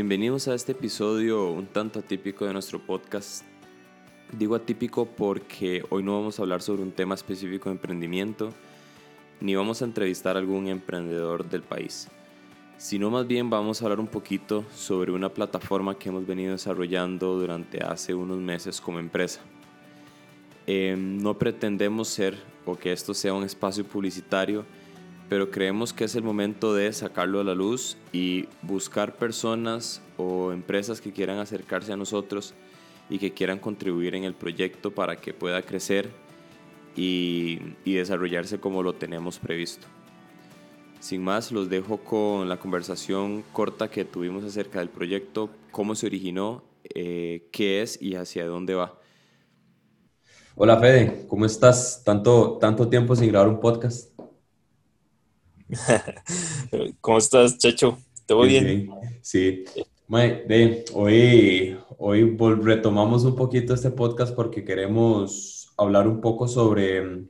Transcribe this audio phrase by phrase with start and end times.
[0.00, 3.42] Bienvenidos a este episodio un tanto atípico de nuestro podcast.
[4.30, 8.54] Digo atípico porque hoy no vamos a hablar sobre un tema específico de emprendimiento,
[9.40, 12.06] ni vamos a entrevistar a algún emprendedor del país,
[12.76, 17.36] sino más bien vamos a hablar un poquito sobre una plataforma que hemos venido desarrollando
[17.36, 19.40] durante hace unos meses como empresa.
[20.68, 24.64] Eh, no pretendemos ser o que esto sea un espacio publicitario,
[25.28, 30.52] pero creemos que es el momento de sacarlo a la luz y buscar personas o
[30.52, 32.54] empresas que quieran acercarse a nosotros
[33.10, 36.10] y que quieran contribuir en el proyecto para que pueda crecer
[36.96, 39.86] y, desarrollarse como lo tenemos previsto.
[41.00, 46.06] Sin más, los dejo con la conversación corta que tuvimos acerca del proyecto, cómo se
[46.06, 48.98] originó, eh, qué es y hacia dónde va.
[50.56, 52.02] Hola Fede, ¿cómo estás?
[52.04, 54.17] Tanto, tanto tiempo sin grabar un podcast.
[57.00, 57.98] ¿Cómo estás, Chacho?
[58.26, 58.90] ¿Todo bien?
[59.20, 59.64] Sí.
[60.94, 67.26] hoy, hoy retomamos un poquito este podcast porque queremos hablar un poco sobre,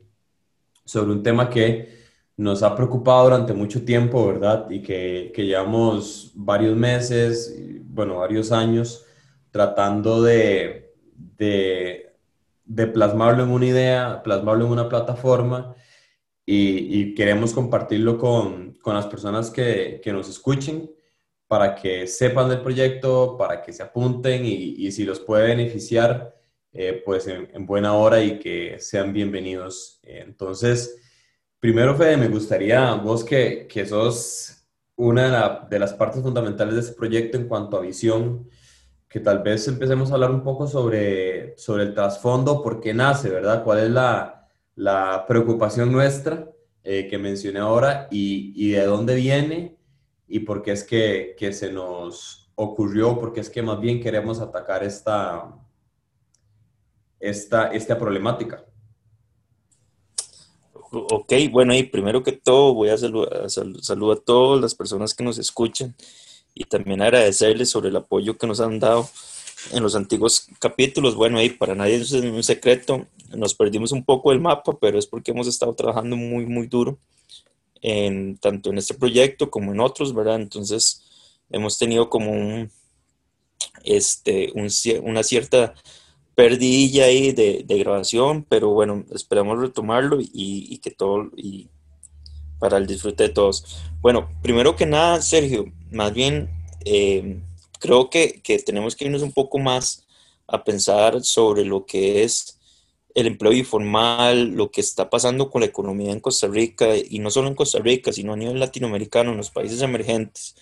[0.85, 1.99] sobre un tema que
[2.37, 4.71] nos ha preocupado durante mucho tiempo, ¿verdad?
[4.71, 9.05] Y que, que llevamos varios meses, bueno, varios años
[9.51, 10.95] tratando de,
[11.37, 12.13] de,
[12.65, 15.75] de plasmarlo en una idea, plasmarlo en una plataforma
[16.51, 20.91] y, queremos compartirlo con, con las personas que, que, nos escuchen
[21.47, 26.35] para que sepan del proyecto, para que se apunten y, y si los puede beneficiar,
[26.73, 30.01] eh, pues en, buena hora y que sean bienvenidos.
[30.03, 30.97] Entonces,
[31.61, 36.81] primero, Fede, me gustaría, vos que, que sos una de, de, las partes fundamentales de
[36.81, 38.49] este proyecto en cuanto a visión,
[39.07, 43.29] que tal vez empecemos a hablar un poco sobre, sobre el trasfondo, por qué nace,
[43.29, 43.63] ¿verdad?
[43.65, 44.38] ¿Cuál es la,
[44.79, 46.49] la preocupación nuestra
[46.85, 49.77] eh, que mencioné ahora y, y, de dónde viene
[50.29, 54.39] y por qué es que, que, se nos ocurrió, porque es que más bien queremos
[54.39, 55.53] atacar esta,
[57.19, 58.65] esta, esta problemática.
[60.93, 65.39] Ok, bueno, y primero que todo voy a saludar, a todas las personas que nos
[65.39, 65.97] escuchan
[66.55, 69.09] y también agradecerles sobre el apoyo que nos han dado
[69.73, 71.17] en los antiguos capítulos.
[71.17, 75.07] Bueno, ahí para nadie es un secreto, nos perdimos un poco el mapa, pero es
[75.07, 76.99] porque hemos estado trabajando muy, muy duro,
[77.81, 80.37] en, tanto en este proyecto como en otros, ¿verdad?
[80.37, 81.05] Entonces,
[81.51, 82.71] hemos tenido como un,
[83.85, 85.75] este, una cierta
[86.35, 91.69] perdilla ahí de, grabación, pero bueno, esperamos retomarlo y, y, que todo, y
[92.59, 93.83] para el disfrute de todos.
[94.01, 96.49] Bueno, primero que nada, Sergio, más bien,
[96.85, 97.41] eh,
[97.81, 100.07] creo que, que, tenemos que irnos un poco más
[100.47, 102.58] a pensar sobre lo que es
[103.15, 107.31] el empleo informal, lo que está pasando con la economía en Costa Rica, y no
[107.31, 110.55] solo en Costa Rica, sino a nivel latinoamericano, en los países emergentes.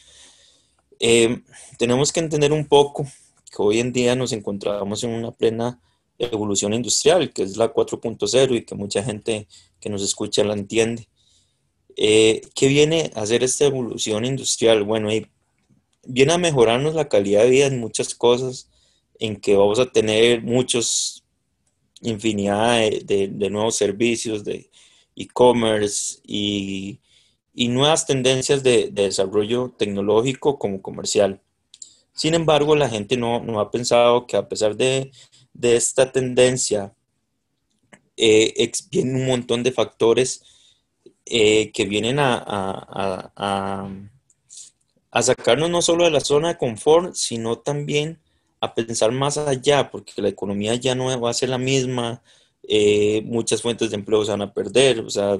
[0.98, 1.42] Eh,
[1.78, 3.04] tenemos que entender un poco
[3.50, 5.80] que hoy en día nos encontramos en una plena
[6.18, 9.46] evolución industrial, que es la 4.0 y que mucha gente
[9.80, 11.08] que nos escucha la entiende.
[11.96, 14.82] Eh, ¿Qué viene a hacer esta evolución industrial?
[14.84, 15.26] Bueno, y
[16.04, 18.70] viene a mejorarnos la calidad de vida en muchas cosas,
[19.18, 21.24] en que vamos a tener muchos,
[22.02, 24.70] infinidad de, nuevos servicios de
[25.14, 27.00] e-commerce y,
[27.54, 31.40] nuevas tendencias de, desarrollo tecnológico como comercial.
[32.12, 35.10] Sin embargo, la gente no, ha pensado que a pesar de,
[35.62, 36.94] esta tendencia,
[38.16, 40.42] eh, vienen un montón de factores
[41.26, 43.90] eh, que vienen a
[45.16, 48.18] a sacarnos no solo de la zona de confort, sino también
[48.60, 52.22] a pensar más allá, porque la economía ya no va a ser la misma,
[52.62, 55.38] eh, muchas fuentes de empleo se van a perder, o sea,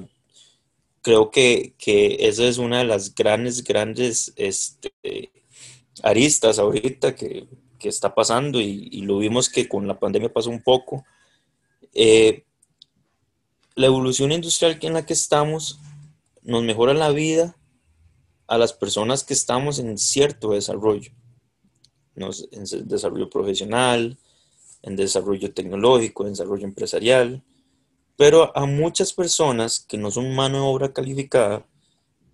[1.01, 5.31] creo que, que esa es una de las grandes, grandes este,
[6.03, 7.47] aristas ahorita que,
[7.79, 11.05] que está pasando y, y, lo vimos que con la pandemia pasó un poco.
[11.93, 12.43] Eh,
[13.75, 15.79] la evolución industrial en la que estamos
[16.43, 17.55] nos mejora la vida,
[18.47, 21.11] a las personas que estamos en cierto desarrollo,
[22.17, 24.17] en desarrollo profesional,
[24.81, 27.43] en desarrollo tecnológico, en desarrollo empresarial,
[28.15, 31.65] pero a muchas personas que no son mano de obra calificada,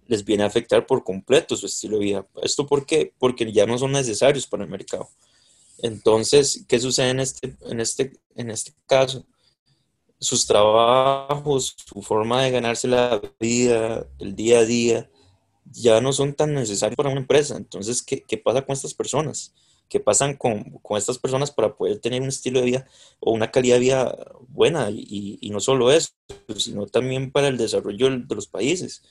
[0.07, 2.27] les viene a afectar por completo su estilo de vida.
[2.41, 3.13] ¿Esto por qué?
[3.17, 5.09] Porque ya no son necesarios para el mercado.
[5.79, 9.25] Entonces, ¿qué sucede en este, en este, en este caso?
[10.19, 15.09] Sus trabajos, su forma de ganarse la vida, el día a día,
[15.65, 17.57] ya no son tan necesarios para una empresa.
[17.57, 19.53] Entonces, ¿qué, qué pasa con estas personas?
[19.89, 22.87] ¿Qué pasan con, con, estas personas para poder tener un estilo de vida
[23.19, 24.89] o una calidad de vida buena?
[24.89, 26.09] Y, y no solo eso,
[26.57, 29.03] sino también para el desarrollo de los países.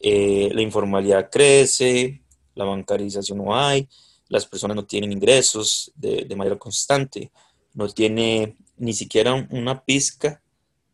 [0.00, 2.22] Eh, la informalidad crece,
[2.54, 3.88] la bancarización no hay.
[4.28, 7.32] las personas no tienen ingresos de, de manera constante,
[7.72, 10.42] no tiene ni siquiera una pizca,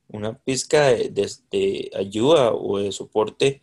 [0.09, 3.61] una pizca de, ayuda o de soporte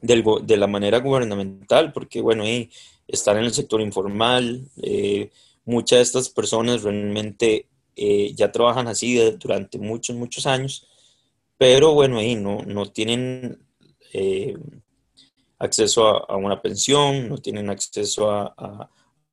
[0.00, 2.70] de la manera gubernamental, porque bueno, ahí
[3.08, 5.30] están en el sector informal, eh,
[5.64, 7.66] muchas de estas personas realmente
[7.96, 10.86] eh, ya trabajan así durante muchos, muchos años,
[11.56, 13.58] pero bueno, ahí no, no tienen
[14.12, 14.56] eh,
[15.58, 18.90] acceso a, una pensión, no tienen acceso a,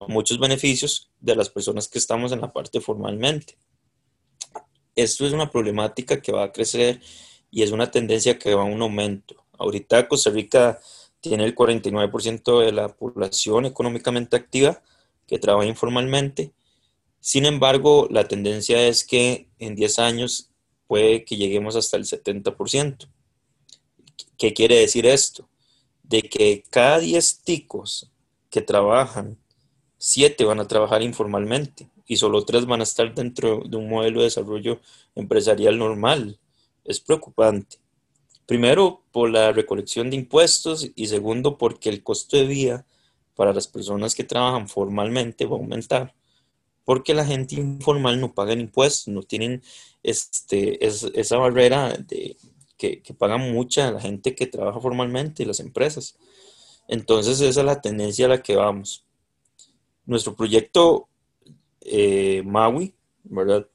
[0.07, 3.57] muchos beneficios de las personas que estamos en la parte formalmente.
[4.95, 7.01] Esto es una problemática que va a crecer
[7.49, 9.35] y es una tendencia que va a un aumento.
[9.57, 10.79] Ahorita Costa Rica
[11.29, 14.83] tiene el 49% de la población económicamente activa
[15.25, 16.51] que trabaja informalmente.
[17.19, 20.51] Sin embargo, la tendencia es que en 10 años
[20.85, 23.07] puede que lleguemos hasta el 70%.
[24.37, 25.49] ¿Qué quiere decir esto?
[26.03, 28.11] De que cada 10 ticos
[28.51, 29.39] que trabajan,
[29.97, 34.19] 7 van a trabajar informalmente y solo 3 van a estar dentro de un modelo
[34.19, 34.79] de desarrollo
[35.15, 36.39] empresarial normal.
[36.83, 37.77] Es preocupante.
[38.45, 42.85] Primero, por la recolección de impuestos y segundo, porque el costo de vida
[43.35, 46.15] para las personas que trabajan formalmente va a aumentar,
[46.83, 49.61] porque la gente informal no paga impuestos, no tienen
[50.03, 52.37] este, esa barrera de,
[52.77, 56.17] que, que pagan mucha la gente que trabaja formalmente y las empresas.
[56.87, 59.03] Entonces esa es la tendencia a la que vamos.
[60.05, 61.07] Nuestro proyecto
[61.81, 62.93] eh, Maui,
[63.23, 63.67] ¿verdad?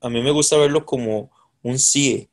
[0.00, 1.30] A mí me gusta verlo como
[1.62, 2.28] un CIE,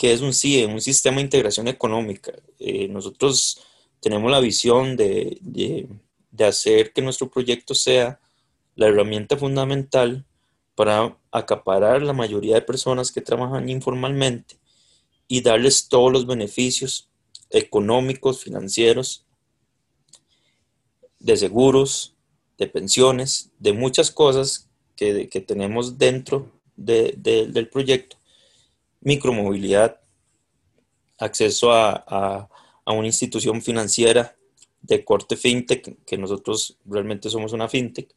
[0.00, 2.32] que es un CIE, un sistema de integración económica.
[2.58, 3.60] Eh, nosotros
[4.00, 8.18] tenemos la visión de, de hacer que nuestro proyecto sea
[8.76, 10.24] la herramienta fundamental
[10.74, 14.58] para acaparar la mayoría de personas que trabajan informalmente
[15.28, 17.10] y darles todos los beneficios
[17.50, 19.26] económicos, financieros,
[21.18, 22.14] de seguros,
[22.56, 28.19] de pensiones, de muchas cosas que, tenemos dentro del proyecto.
[29.00, 30.00] Micromovilidad,
[31.18, 32.48] acceso a,
[32.86, 34.36] una institución financiera
[34.82, 38.12] de corte fintech, que nosotros realmente somos una fintech,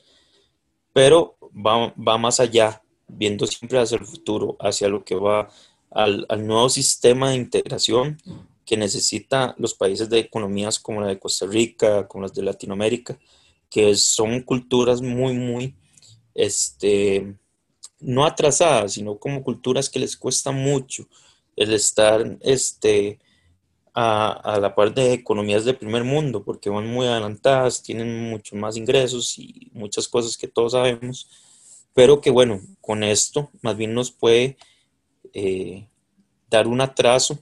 [0.93, 5.49] pero va, más allá, viendo siempre hacia el futuro, hacia lo que va
[5.91, 8.17] al, nuevo sistema de integración
[8.65, 13.19] que necesita los países de economías como la de Costa Rica, como las de Latinoamérica,
[13.69, 15.75] que son culturas muy, muy,
[16.33, 17.35] este,
[18.03, 21.07] no atrasadas, sino como culturas que les cuesta mucho
[21.55, 23.19] el estar este,
[23.93, 28.75] a, la par de economías del primer mundo, porque van muy adelantadas, tienen mucho más
[28.75, 31.29] ingresos y muchas cosas que todos sabemos,
[31.93, 34.57] pero que bueno, con esto más bien nos puede
[35.33, 35.87] eh,
[36.49, 37.39] dar un atraso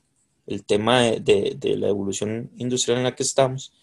[0.48, 3.74] el tema de, la evolución industrial en la que estamos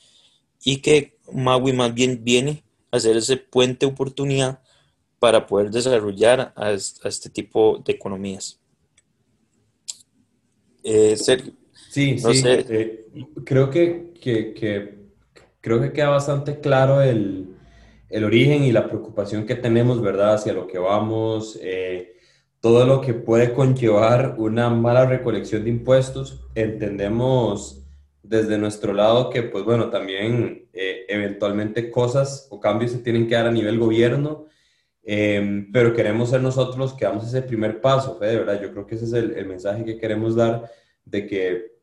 [0.62, 4.60] y que Maui más bien viene a ser ese puente oportunidad
[5.18, 8.60] para poder desarrollar a, este tipo de economías.
[10.82, 11.52] Eh, Sergio,
[11.88, 12.42] Sí, sí.
[12.44, 13.06] Eh,
[13.44, 14.12] creo que,
[15.60, 17.54] creo que queda bastante claro el,
[18.10, 20.34] origen y la preocupación que tenemos, ¿verdad?
[20.34, 22.14] Hacia lo que vamos, eh,
[22.60, 26.46] todo lo que puede conllevar una mala recolección de impuestos.
[26.54, 27.86] Entendemos
[28.22, 33.34] desde nuestro lado que, pues bueno, también eh, eventualmente cosas o cambios se tienen que
[33.34, 34.46] dar a nivel gobierno.
[35.10, 38.60] Em, pero queremos ser nosotros los que damos ese primer paso, de ¿verdad?
[38.60, 40.70] Yo creo que ese es el, el mensaje que queremos dar,
[41.02, 41.78] de que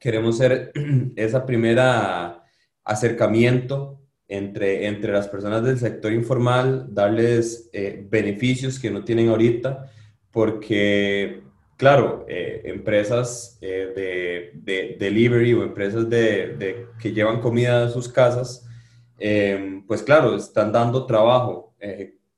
[0.00, 0.72] queremos ser
[1.14, 2.42] esa primera
[2.82, 9.88] acercamiento entre, entre las personas del sector informal, darles eh, beneficios que no tienen ahorita,
[10.32, 11.44] porque,
[11.76, 18.66] claro, eh, empresas eh, de, delivery o empresas de, que llevan comida a sus casas,
[19.86, 21.76] pues claro, están dando trabajo,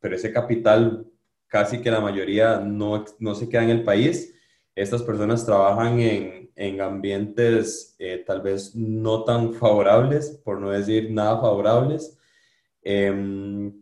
[0.02, 1.06] pero ese capital
[1.47, 4.35] casi que la mayoría no, no se queda en el país.
[4.75, 11.11] Estas personas trabajan en, en ambientes eh, tal vez no tan favorables, por no decir
[11.11, 12.18] nada favorables.
[12.82, 13.73] Em,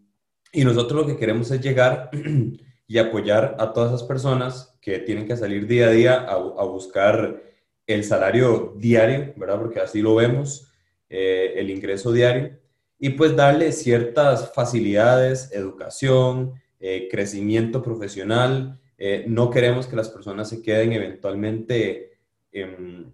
[0.52, 2.10] y nosotros lo que queremos es llegar
[2.86, 7.42] y apoyar a todas esas personas que tienen que salir día a día a, buscar
[7.86, 9.58] el salario diario, ¿verdad?
[9.58, 10.72] Porque así lo vemos,
[11.08, 12.59] eh, el ingreso diario,
[13.00, 18.78] y pues darle ciertas facilidades, educación, eh, crecimiento profesional.
[19.26, 22.10] no queremos que las personas se queden eventualmente
[22.52, 23.12] Em,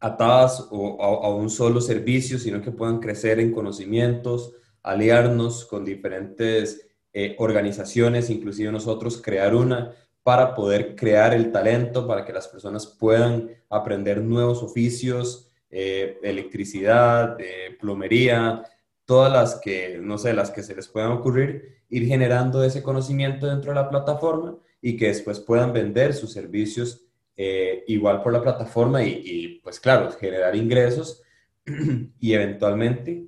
[0.00, 7.36] atadas a, un solo servicio, sino que puedan crecer en conocimientos, aliarnos con diferentes eh,
[7.38, 13.50] organizaciones, inclusive nosotros crear una para poder crear el talento, para que las personas puedan
[13.68, 17.36] aprender nuevos oficios, eh, electricidad,
[17.78, 18.64] plomería,
[19.10, 23.48] todas las que, no sé, las que se les puedan ocurrir, ir generando ese conocimiento
[23.48, 28.40] dentro de la plataforma y que después puedan vender sus servicios eh, igual por la
[28.40, 31.24] plataforma y, pues claro, generar ingresos
[32.20, 33.26] y eventualmente,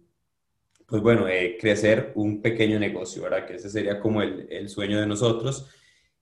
[0.87, 3.45] pues bueno, eh, crecer un pequeño negocio, ¿verdad?
[3.45, 5.69] Que ese sería como el, el sueño de nosotros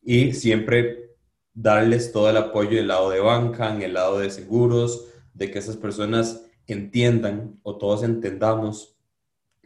[0.02, 1.16] y siempre
[1.52, 5.58] darles todo el apoyo del lado de banca, en el lado de seguros, de que
[5.58, 8.96] esas personas entiendan o todos entendamos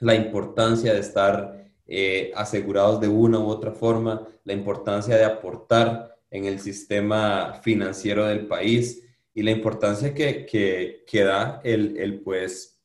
[0.04, 6.14] la importancia de estar eh, asegurados de una u otra forma, la importancia de aportar
[6.30, 12.82] en el sistema financiero del país y la importancia que, que, da el, el pues,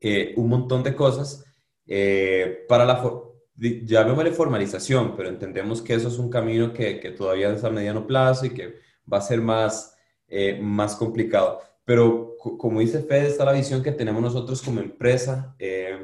[0.00, 1.46] eh, un montón de cosas
[1.86, 3.02] eh, para la,
[3.56, 8.06] llamémosle formalización, pero entendemos que eso es un camino que, que, todavía es a mediano
[8.06, 8.74] plazo y que
[9.10, 9.96] va a ser más,
[10.60, 11.60] más complicado.
[11.84, 15.54] Pero como dice Fede, está la visión que tenemos nosotros como empresa.
[15.58, 15.98] Eh,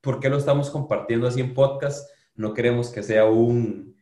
[0.00, 2.10] ¿Por qué lo estamos compartiendo así en podcast?
[2.34, 3.94] No queremos que sea un,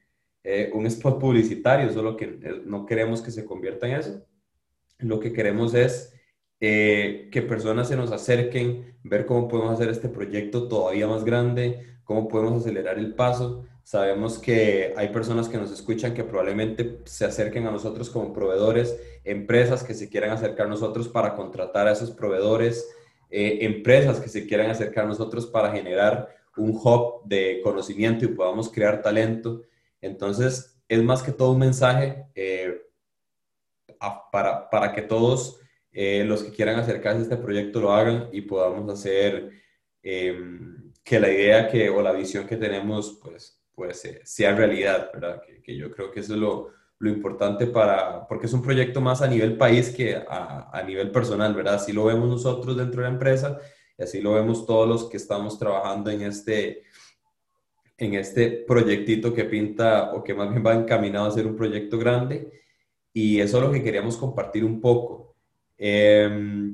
[0.45, 4.25] eh, un spot publicitario, solo que eh, no queremos que se convierta en eso.
[4.99, 6.14] Lo que queremos es
[6.61, 12.29] que personas se nos acerquen, ver cómo podemos hacer este proyecto todavía más grande, cómo
[12.29, 13.64] podemos acelerar el paso.
[13.90, 18.97] Sabemos que hay personas que nos escuchan que probablemente se acerquen a nosotros como proveedores
[19.25, 22.88] empresas que se quieran acercar a nosotros para contratar a esos proveedores,
[23.30, 28.28] eh, empresas que se quieran acercar a nosotros para generar un hub de conocimiento y
[28.28, 29.62] podamos crear talento.
[30.00, 32.82] Entonces, es más que todo un mensaje eh,
[34.30, 35.59] para, para, que todos
[35.90, 39.50] eh, los que quieran acercarse a este proyecto lo hagan y podamos hacer
[40.00, 45.43] em, que la idea que, o la visión que tenemos pues, pues sea realidad, ¿verdad?
[45.62, 49.23] Que, yo creo que eso es lo, lo importante para, porque es un proyecto más
[49.23, 51.75] a nivel país que a, a, nivel personal, ¿verdad?
[51.75, 53.59] Así lo vemos nosotros dentro de la empresa
[53.97, 56.83] y así lo vemos todos los que estamos trabajando en este,
[57.97, 61.99] en este proyectito que pinta o que más bien va encaminado a ser un proyecto
[61.99, 62.50] grande
[63.12, 65.35] y eso es lo que queríamos compartir un poco.
[65.79, 66.71] Eh,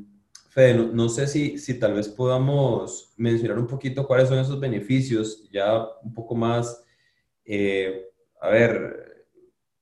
[0.56, 5.46] Fede, no, sé si, si tal vez podamos mencionar un poquito cuáles son esos beneficios,
[5.52, 6.82] ya un poco más,
[7.46, 8.06] eh,
[8.40, 9.26] a ver,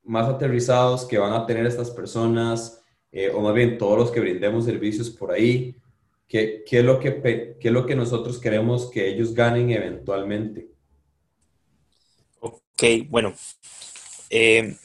[0.04, 4.20] más aterrizados que van a tener estas personas, eh, o más bien todos los que
[4.20, 5.76] brindemos servicios por ahí?
[6.26, 10.68] ¿Qué, qué es lo que, qué es lo que nosotros queremos que ellos ganen eventualmente?
[12.40, 13.34] Ok, bueno.
[14.30, 14.76] Eh,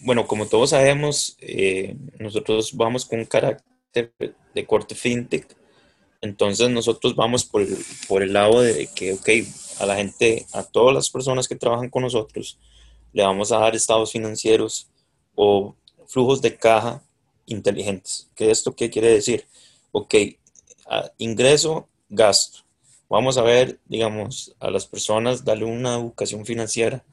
[0.00, 4.12] bueno, como todos sabemos, eh, nosotros vamos con un carácter
[4.54, 5.46] de corte fintech.
[6.20, 7.66] Entonces nosotros vamos por
[8.08, 9.28] por el lado de que, ok,
[9.78, 12.58] a la gente, a todas las personas que trabajan con nosotros,
[13.12, 14.88] le vamos a dar estados financieros
[15.34, 15.74] o
[16.06, 17.02] flujos de caja
[17.46, 18.28] inteligentes.
[18.34, 19.46] ¿Qué esto qué quiere decir?
[19.92, 20.14] Ok,
[21.18, 22.60] ingreso, gasto.
[23.08, 27.04] Vamos a ver, digamos, a las personas, darle una educación financiera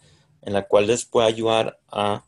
[0.42, 2.24] en la cual les pueda ayudar a,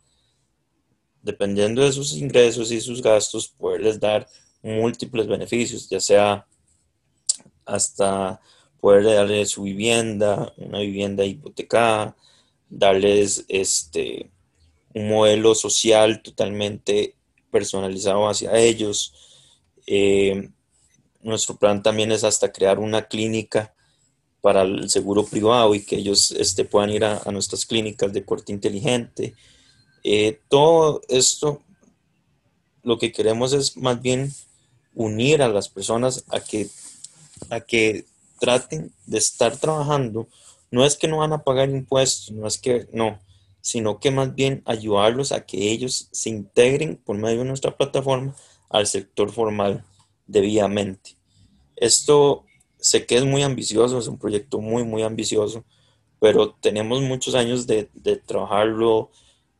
[1.21, 4.27] dependiendo de sus ingresos y sus gastos, poderles dar
[4.61, 6.45] múltiples beneficios, ya sea
[7.65, 8.39] hasta
[8.83, 12.17] poder darle su vivienda, una vivienda hipotecada,
[12.69, 14.29] darles este,
[14.93, 17.15] un modelo social totalmente
[17.49, 19.13] personalizado hacia ellos.
[19.87, 20.49] Eh,
[21.21, 23.73] nuestro plan también es hasta crear una clínica
[24.41, 28.51] para el seguro privado y que ellos este, puedan ir a, nuestras clínicas de corte
[28.51, 29.33] inteligente.
[30.03, 31.61] Eh, todo esto
[32.83, 34.33] lo que queremos es más bien
[34.93, 36.67] unir a las personas a que,
[37.49, 40.27] a que traten de estar trabajando
[40.73, 43.19] no es que no van a pagar impuestos, no es que no,
[43.61, 48.35] sino que más bien ayudarlos a que ellos se integren por medio de nuestra plataforma
[48.69, 49.85] al sector formal
[50.25, 51.15] debidamente.
[51.75, 52.43] Esto
[52.79, 55.63] sé que es muy ambicioso, es un proyecto muy, muy ambicioso,
[56.19, 59.11] pero tenemos muchos años de, de trabajarlo,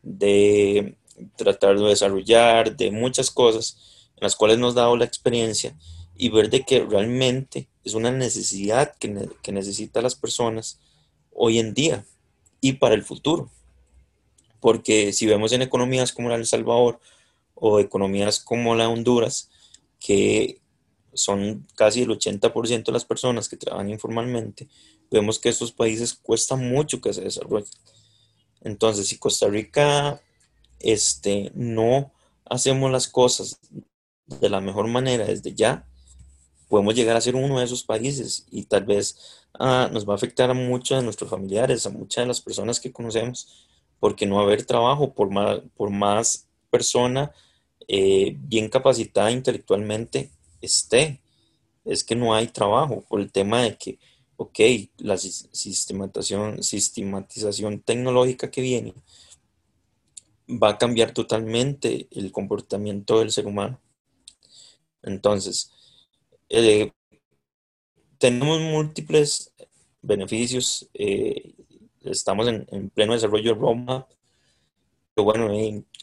[0.02, 0.96] de
[1.36, 5.76] tratar de desarrollar, de muchas cosas en las cuales nos ha dado la experiencia
[6.16, 10.80] y ver de que realmente es una necesidad que, que necesitan las personas
[11.32, 12.06] hoy en día
[12.62, 13.50] y para el futuro.
[14.60, 17.00] Porque si vemos en economías como El Salvador
[17.56, 19.50] o economías como la Honduras,
[20.00, 20.62] que
[21.14, 24.68] son casi el 80% de las personas que trabajan informalmente,
[25.12, 27.70] vemos que estos países cuesta mucho que se desarrollen.
[28.62, 30.22] Entonces, si Costa Rica
[30.80, 32.12] este, no
[32.46, 33.60] hacemos las cosas
[34.26, 35.86] de la mejor manera desde ya,
[36.74, 40.16] podemos llegar a ser uno de esos países y tal vez ah, nos va a
[40.16, 44.38] afectar a muchos de nuestros familiares, a muchas de las personas que conocemos, porque no
[44.38, 47.32] va a haber trabajo por más, por más persona
[47.88, 51.22] eh, bien capacitada intelectualmente esté,
[51.86, 54.00] es que no hay trabajo por el tema de que,
[54.38, 54.60] ok,
[54.98, 58.96] la sistematización, sistematización tecnológica que viene
[60.50, 63.80] va a cambiar totalmente el comportamiento del ser humano.
[65.04, 65.72] Entonces,
[66.56, 66.92] eh,
[68.20, 69.52] tenemos múltiples
[70.04, 71.56] beneficios, eh,
[72.02, 74.08] estamos en, pleno desarrollo de Roma,
[75.16, 75.50] pero bueno,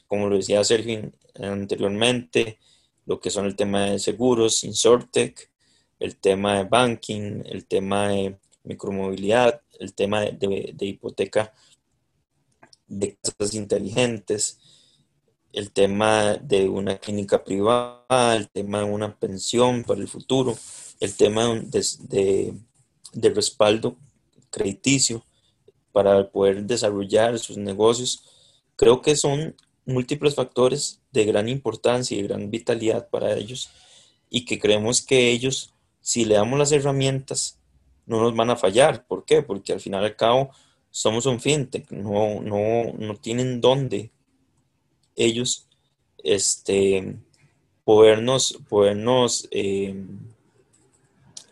[0.08, 2.58] como lo decía Sergio anteriormente,
[3.06, 5.50] lo que son el tema de seguros, Insortec,
[6.00, 11.54] el tema de banking, el tema de micromovilidad, el tema de hipoteca
[12.88, 14.58] de casas inteligentes,
[15.52, 20.56] el tema de una clínica privada, el tema de una pensión para el futuro,
[21.00, 22.54] el tema de,
[23.12, 23.96] de, respaldo
[24.50, 25.24] crediticio
[25.92, 28.24] para poder desarrollar sus negocios.
[28.76, 33.70] Creo que son múltiples factores de gran importancia y gran vitalidad para ellos
[34.28, 37.58] y que creemos que ellos, si le damos las herramientas,
[38.06, 39.06] no nos van a fallar.
[39.06, 39.42] ¿Por qué?
[39.42, 40.50] Porque al final y al cabo
[40.90, 44.10] somos un fintech, no, no, no tienen dónde
[45.16, 45.66] ellos
[46.22, 47.16] este,
[47.84, 50.04] podernos, podernos eh,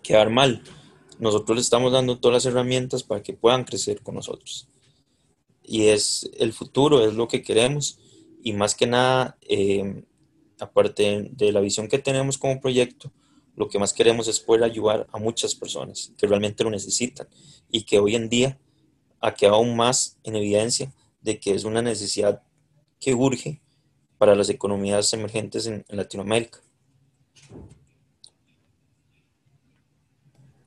[0.03, 0.63] quedar mal.
[1.19, 4.69] Nosotros les estamos dando todas las herramientas para que puedan crecer con nosotros.
[5.63, 7.99] Y es el futuro, es lo que queremos.
[8.43, 10.05] Y más que nada, eh,
[10.61, 13.13] aparte de la visión que tenemos como proyecto,
[13.57, 17.29] lo que más queremos es poder ayudar a muchas personas que realmente lo necesitan
[17.71, 18.59] y que hoy en día
[19.21, 22.43] ha quedado aún más en evidencia de que es una necesidad
[23.01, 23.61] que urge
[24.19, 26.59] para las economías emergentes en, Latinoamérica.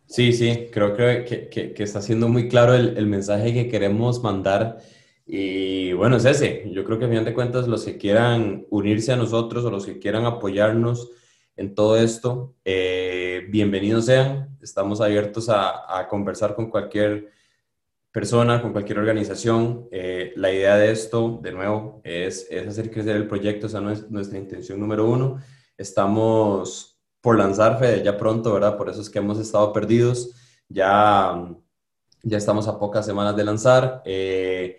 [0.08, 4.79] Sí, sí, creo que, que, está siendo muy claro el, el, mensaje que queremos mandar.
[5.25, 6.70] Y bueno, es ese.
[6.72, 9.86] Yo creo que a fin de cuentas los que quieran unirse a nosotros o los
[9.86, 11.12] que quieran apoyarnos
[11.55, 14.58] en todo esto, eh, bienvenidos sean.
[14.62, 17.32] Estamos abiertos a, a conversar con cualquier
[18.12, 19.88] persona, con cualquier organización.
[19.92, 23.92] Eh, la idea de esto, de nuevo, es, es, hacer crecer el proyecto, esa no
[23.92, 25.40] es nuestra intención número uno.
[25.78, 28.78] Estamos por lanzar, Fede, ya pronto, ¿verdad?
[28.78, 30.32] Por eso es que hemos estado perdidos.
[30.68, 31.50] Ya,
[32.24, 34.02] ya estamos a pocas semanas de lanzar.
[34.06, 34.78] Eh,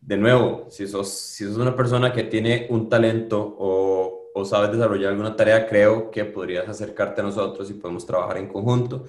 [0.00, 4.70] de nuevo, si sos, si sos una persona que tiene un talento o, o sabes
[4.72, 9.04] desarrollar alguna tarea, creo que podrías acercarte a nosotros y podemos trabajar en conjunto.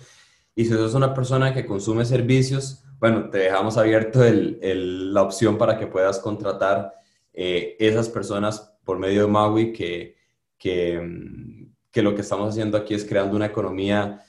[0.56, 5.78] Y si sos una persona que consume servicios, bueno, te dejamos abierto la opción para
[5.78, 6.94] que puedas contratar
[7.34, 10.16] eh, esas personas por medio de Maui que,
[10.58, 14.24] que, que, lo que estamos haciendo aquí es creando una economía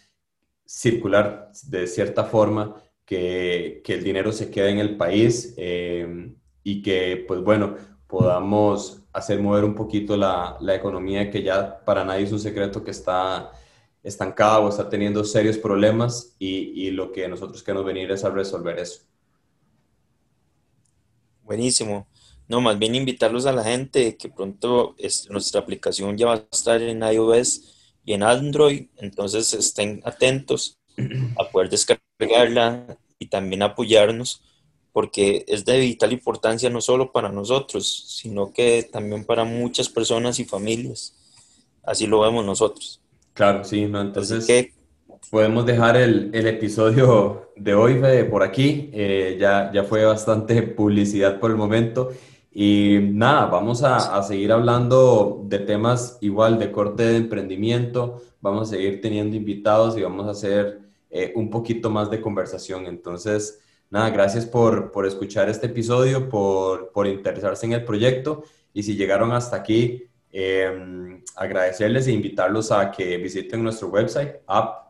[0.67, 2.75] circular de cierta forma,
[3.07, 7.75] que, que el dinero se quede en el país eh, y que, pues bueno,
[8.07, 12.85] podamos hacer mover un poquito la, la economía que ya para nadie es un secreto
[12.85, 13.51] que está
[14.03, 18.79] estancada o está teniendo serios problemas y, lo que nosotros queremos venir es a resolver
[18.79, 19.03] eso.
[21.43, 22.09] Buenísimo.
[22.49, 24.97] No, más bien invitarlos a la gente que pronto
[25.31, 30.79] nuestra aplicación ya va a estar en iOS y en Android, entonces estén atentos
[31.37, 34.43] a poder descargarla y también apoyarnos,
[34.93, 40.39] porque es de vital importancia no solo para nosotros, sino que también para muchas personas
[40.39, 41.15] y familias.
[41.83, 43.01] Así lo vemos nosotros.
[43.39, 44.49] Claro, sí, no, entonces
[45.31, 48.91] podemos dejar el, el, episodio de hoy por aquí.
[48.93, 52.11] Eh, ya, ya fue bastante publicidad por el momento.
[52.51, 58.21] Y nada, vamos a, a, seguir hablando de temas igual de corte de emprendimiento.
[58.41, 62.87] Vamos a seguir teniendo invitados y vamos a hacer eh, un poquito más de conversación.
[62.87, 68.43] Entonces, nada, gracias por, por escuchar este episodio, por, por interesarse en el proyecto.
[68.75, 74.85] Y si llegaron hasta aquí, Em, agradecerles e invitarlos a que visiten nuestro website app.maui.io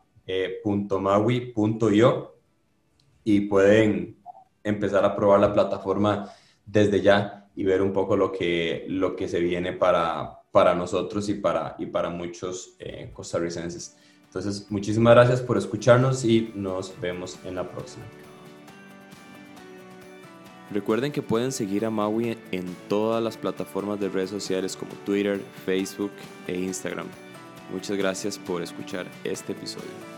[3.22, 4.16] y pueden
[4.64, 6.28] empezar a probar la plataforma
[6.66, 11.28] desde ya y ver un poco lo que, lo que se viene para, para nosotros
[11.28, 13.96] y para, y para muchos eh, costarricenses.
[14.24, 18.04] Entonces, muchísimas gracias por escucharnos y nos vemos en la próxima.
[20.70, 25.40] Recuerden que pueden seguir a Maui en todas las plataformas de redes sociales como Twitter,
[25.64, 26.12] Facebook
[26.46, 27.06] e Instagram.
[27.72, 30.17] Muchas gracias por escuchar este episodio.